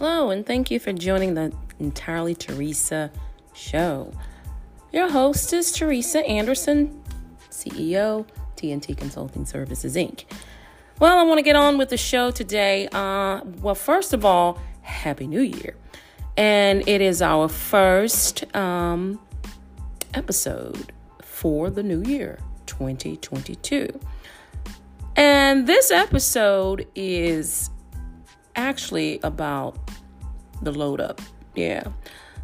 [0.00, 3.10] Hello, and thank you for joining the Entirely Teresa
[3.52, 4.10] show.
[4.94, 7.02] Your host is Teresa Anderson,
[7.50, 8.26] CEO,
[8.56, 10.24] TNT Consulting Services, Inc.
[11.00, 12.88] Well, I want to get on with the show today.
[12.90, 15.76] Uh, well, first of all, Happy New Year.
[16.34, 19.20] And it is our first um,
[20.14, 24.00] episode for the new year, 2022.
[25.16, 27.68] And this episode is
[28.56, 29.78] actually about
[30.62, 31.20] the load up.
[31.54, 31.84] Yeah.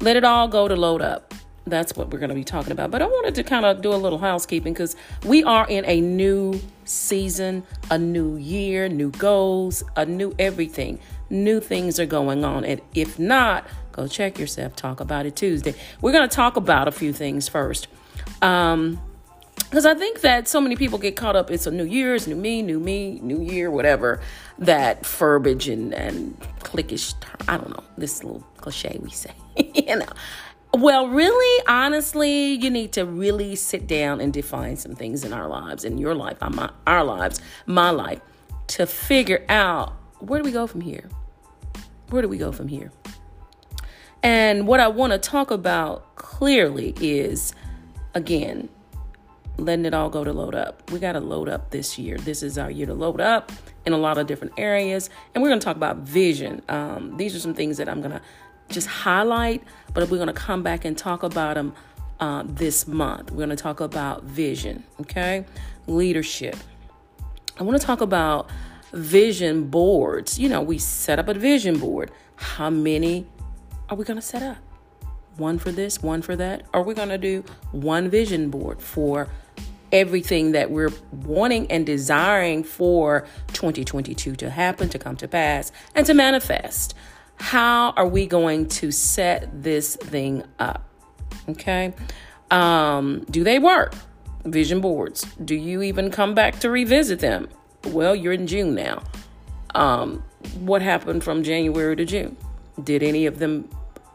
[0.00, 1.34] Let it all go to load up.
[1.64, 2.90] That's what we're going to be talking about.
[2.90, 6.00] But I wanted to kind of do a little housekeeping because we are in a
[6.00, 10.98] new season, a new year, new goals, a new everything.
[11.30, 12.64] New things are going on.
[12.64, 14.74] And if not, go check yourself.
[14.74, 15.74] Talk about it Tuesday.
[16.00, 17.86] We're going to talk about a few things first.
[18.40, 19.00] Um,
[19.72, 21.50] because I think that so many people get caught up.
[21.50, 24.20] It's a new year, it's new me, new me, new year, whatever.
[24.58, 27.14] That verbiage and and cliquish.
[27.48, 29.32] I don't know this little cliche we say.
[29.56, 30.12] you know.
[30.74, 35.48] Well, really, honestly, you need to really sit down and define some things in our
[35.48, 38.20] lives, in your life, my, our lives, my life,
[38.66, 41.08] to figure out where do we go from here?
[42.10, 42.92] Where do we go from here?
[44.22, 47.54] And what I want to talk about clearly is,
[48.12, 48.68] again,
[49.58, 50.90] letting it all go to load up.
[50.90, 52.16] We got to load up this year.
[52.18, 53.52] This is our year to load up
[53.84, 55.10] in a lot of different areas.
[55.34, 56.62] And we're going to talk about vision.
[56.68, 58.20] Um, these are some things that I'm going to
[58.68, 61.74] just highlight, but we're going to come back and talk about them
[62.20, 63.30] uh, this month.
[63.30, 65.44] We're going to talk about vision, okay?
[65.86, 66.56] Leadership.
[67.58, 68.48] I want to talk about
[68.92, 70.38] vision boards.
[70.38, 72.10] You know, we set up a vision board.
[72.36, 73.26] How many
[73.88, 74.56] are we going to set up?
[75.36, 76.64] One for this, one for that?
[76.74, 79.28] Are we going to do one vision board for
[79.92, 86.06] everything that we're wanting and desiring for 2022 to happen, to come to pass, and
[86.06, 86.94] to manifest.
[87.36, 90.88] How are we going to set this thing up?
[91.48, 91.92] Okay.
[92.50, 93.94] Um, do they work?
[94.44, 95.24] Vision boards.
[95.44, 97.48] Do you even come back to revisit them?
[97.88, 99.02] Well, you're in June now.
[99.74, 100.22] Um,
[100.60, 102.36] what happened from January to June?
[102.82, 103.68] Did any of them,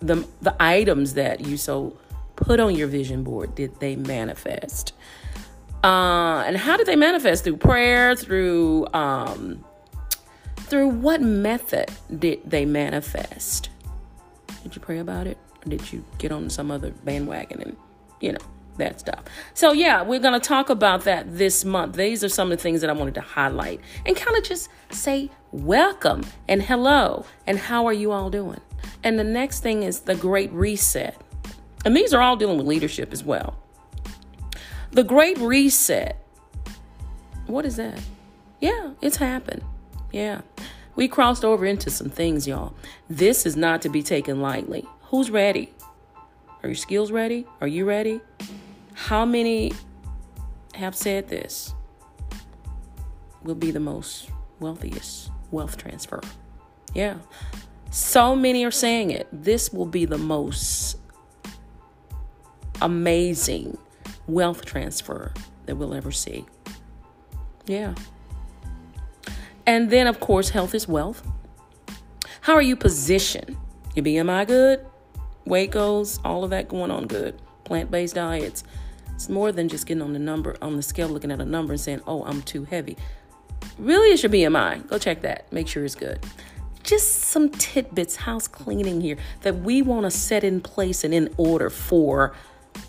[0.00, 1.96] the, the items that you so
[2.36, 4.92] put on your vision board, did they manifest?
[5.82, 7.44] Uh, and how did they manifest?
[7.44, 9.64] Through prayer, through um,
[10.56, 13.70] through what method did they manifest?
[14.62, 15.38] Did you pray about it?
[15.64, 17.76] Or did you get on some other bandwagon and
[18.20, 18.38] you know
[18.76, 19.24] that stuff?
[19.54, 21.96] So yeah, we're gonna talk about that this month.
[21.96, 24.68] These are some of the things that I wanted to highlight and kind of just
[24.90, 28.60] say welcome and hello and how are you all doing?
[29.02, 31.20] And the next thing is the great reset.
[31.84, 33.56] And these are all dealing with leadership as well.
[34.92, 36.16] The Great Reset.
[37.46, 38.00] What is that?
[38.60, 39.62] Yeah, it's happened.
[40.12, 40.42] Yeah.
[40.96, 42.74] We crossed over into some things, y'all.
[43.08, 44.84] This is not to be taken lightly.
[45.04, 45.72] Who's ready?
[46.62, 47.46] Are your skills ready?
[47.60, 48.20] Are you ready?
[48.92, 49.72] How many
[50.74, 51.72] have said this
[53.42, 54.28] will be the most
[54.58, 56.20] wealthiest wealth transfer?
[56.94, 57.16] Yeah.
[57.90, 59.28] So many are saying it.
[59.32, 60.96] This will be the most
[62.80, 63.76] amazing
[64.26, 65.32] wealth transfer
[65.66, 66.46] that we'll ever see.
[67.66, 67.94] Yeah.
[69.66, 71.26] And then, of course, health is wealth.
[72.42, 73.56] How are you positioned?
[73.94, 74.86] Your BMI good?
[75.44, 76.20] Weight goals?
[76.24, 77.40] All of that going on good?
[77.64, 78.64] Plant based diets?
[79.12, 81.72] It's more than just getting on the number on the scale, looking at a number
[81.72, 82.96] and saying, "Oh, I'm too heavy."
[83.78, 84.86] Really, it's your BMI.
[84.88, 85.52] Go check that.
[85.52, 86.18] Make sure it's good.
[86.90, 91.32] Just some tidbits, house cleaning here that we want to set in place and in
[91.36, 92.34] order for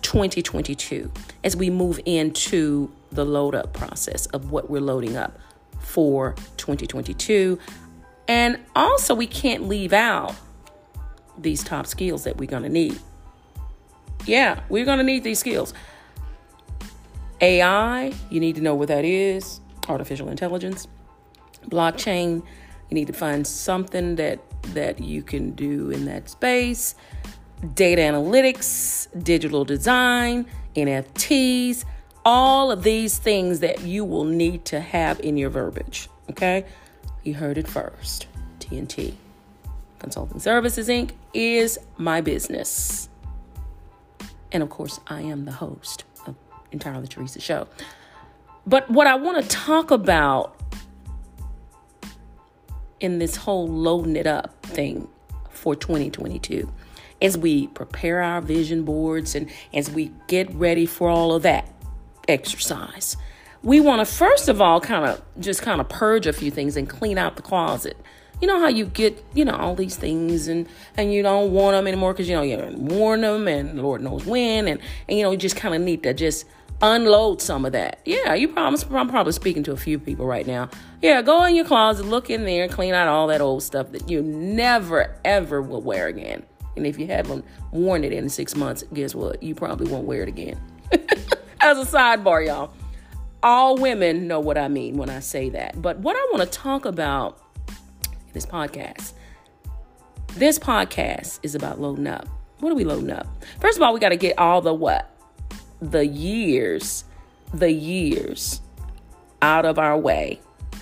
[0.00, 1.12] 2022
[1.44, 5.38] as we move into the load up process of what we're loading up
[5.80, 7.58] for 2022.
[8.26, 10.34] And also, we can't leave out
[11.36, 12.98] these top skills that we're going to need.
[14.24, 15.74] Yeah, we're going to need these skills.
[17.42, 19.60] AI, you need to know what that is,
[19.90, 20.88] artificial intelligence,
[21.68, 22.42] blockchain,
[22.90, 24.40] you need to find something that
[24.74, 26.94] that you can do in that space
[27.74, 31.84] data analytics, digital design, NFTs,
[32.24, 36.08] all of these things that you will need to have in your verbiage.
[36.30, 36.64] Okay?
[37.22, 38.26] You heard it first.
[38.60, 39.14] TNT
[39.98, 41.10] Consulting Services Inc.
[41.34, 43.08] is my business.
[44.52, 46.34] And of course, I am the host of
[46.72, 47.68] Entirely Teresa Show.
[48.66, 50.59] But what I want to talk about
[53.00, 55.08] in this whole loading it up thing
[55.50, 56.70] for 2022
[57.22, 61.68] as we prepare our vision boards and as we get ready for all of that
[62.28, 63.16] exercise.
[63.62, 66.76] We want to first of all kind of just kind of purge a few things
[66.76, 67.96] and clean out the closet.
[68.40, 70.66] you know how you get, you know, all these things and
[70.96, 74.24] and you don't want them anymore because you know you worn them and Lord knows
[74.24, 76.46] when and and you know you just kind of need to just
[76.82, 78.00] unload some of that.
[78.04, 78.84] Yeah, you promise.
[78.90, 80.70] I'm probably speaking to a few people right now.
[81.02, 84.10] Yeah, go in your closet, look in there, clean out all that old stuff that
[84.10, 86.44] you never ever will wear again.
[86.76, 89.42] And if you haven't worn it in six months, guess what?
[89.42, 90.60] You probably won't wear it again.
[91.60, 92.72] As a sidebar, y'all,
[93.42, 95.80] all women know what I mean when I say that.
[95.80, 97.38] But what I want to talk about
[97.68, 99.12] in this podcast,
[100.34, 102.28] this podcast is about loading up.
[102.60, 103.26] What are we loading up?
[103.60, 105.09] First of all, we got to get all the what?
[105.80, 107.04] The years,
[107.52, 108.60] the years
[109.42, 110.40] out of our way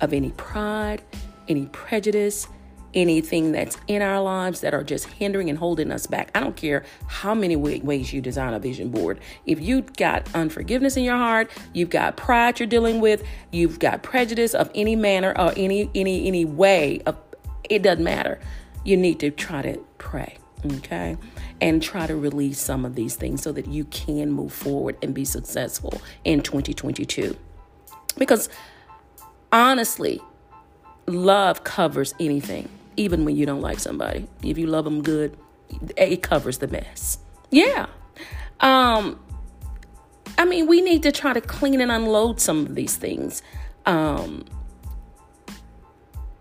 [0.00, 1.02] of any pride,
[1.48, 2.46] any prejudice,
[2.94, 6.30] anything that's in our lives that are just hindering and holding us back.
[6.34, 9.20] I don't care how many ways you design a vision board.
[9.46, 13.22] If you've got unforgiveness in your heart, you've got pride you're dealing with,
[13.52, 17.16] you've got prejudice of any manner or any any any way of
[17.68, 18.40] it doesn't matter.
[18.84, 21.16] You need to try to pray, okay?
[21.60, 25.14] And try to release some of these things so that you can move forward and
[25.14, 27.36] be successful in 2022.
[28.16, 28.48] Because
[29.52, 30.22] honestly,
[31.06, 34.26] love covers anything even when you don't like somebody.
[34.42, 35.36] If you love them good,
[35.96, 37.18] it covers the mess.
[37.50, 37.86] Yeah.
[38.60, 39.18] Um,
[40.36, 43.42] I mean, we need to try to clean and unload some of these things.
[43.86, 44.44] Um,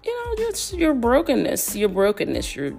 [0.03, 2.71] you know, just your brokenness, your brokenness, your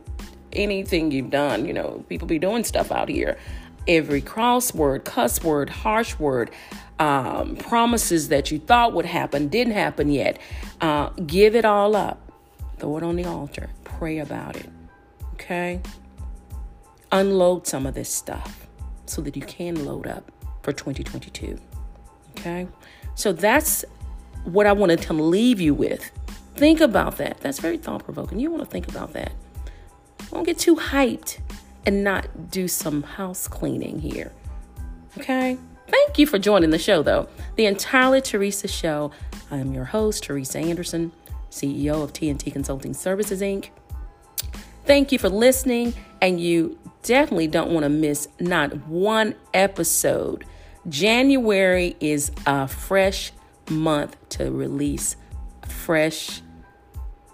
[0.52, 1.67] anything you've done.
[1.67, 3.38] You know, people be doing stuff out here.
[3.88, 6.50] Every crossword, cuss word, harsh word,
[6.99, 10.38] um, promises that you thought would happen didn't happen yet.
[10.81, 12.31] Uh, give it all up
[12.81, 13.69] Throw it on the altar.
[13.85, 14.70] Pray about it.
[15.35, 15.82] Okay?
[17.12, 18.67] Unload some of this stuff
[19.05, 20.32] so that you can load up
[20.62, 21.58] for 2022.
[22.31, 22.67] Okay?
[23.14, 23.85] So that's
[24.44, 26.11] what I wanted to leave you with.
[26.55, 27.38] Think about that.
[27.41, 28.41] That's very thought provoking.
[28.41, 29.32] You want to think about that.
[30.31, 31.38] Don't get too hyped
[31.87, 34.32] and not do some house cleaning here.
[35.19, 35.59] Okay?
[35.88, 37.29] Thank you for joining the show, though.
[37.56, 39.11] The Entirely Teresa Show.
[39.50, 41.12] I am your host, Teresa Anderson.
[41.50, 43.71] CEO of TNT Consulting Services, Inc.
[44.85, 50.44] Thank you for listening, and you definitely don't want to miss not one episode.
[50.88, 53.33] January is a fresh
[53.69, 55.17] month to release
[55.67, 56.41] fresh.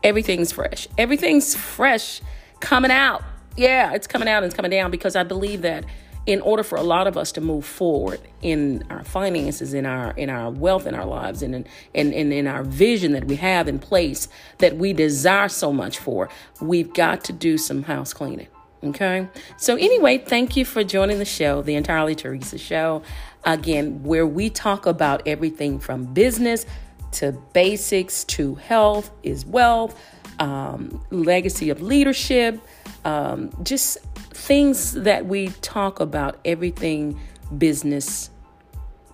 [0.02, 0.88] Everything's fresh.
[0.98, 2.20] Everything's fresh
[2.60, 3.22] coming out.
[3.56, 5.84] Yeah, it's coming out and it's coming down because I believe that
[6.26, 10.10] in order for a lot of us to move forward in our finances, in our
[10.12, 13.36] in our wealth in our lives, and in, in, in, in our vision that we
[13.36, 16.28] have in place that we desire so much for,
[16.60, 18.48] we've got to do some house cleaning.
[18.82, 19.28] Okay.
[19.56, 23.02] So, anyway, thank you for joining the show, the Entirely Teresa Show.
[23.44, 26.66] Again, where we talk about everything from business
[27.12, 29.98] to basics to health is wealth,
[30.38, 32.60] um, legacy of leadership,
[33.04, 33.98] um, just
[34.30, 37.18] things that we talk about, everything
[37.58, 38.30] business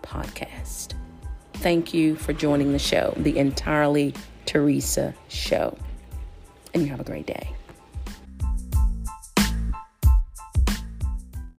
[0.03, 0.95] podcast.
[1.55, 4.15] Thank you for joining the show, the Entirely
[4.47, 5.77] Teresa Show.
[6.75, 7.55] And you have a great day.